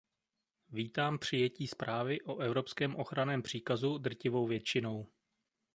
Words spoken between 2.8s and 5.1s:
ochranném příkazu drtivou většinou.